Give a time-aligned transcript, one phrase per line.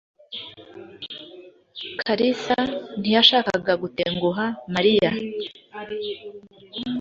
[2.01, 2.57] Kalisa
[3.01, 5.11] ntiyashakaga gutenguha Mariya.